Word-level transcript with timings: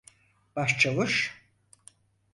Başçavuş! 0.55 1.43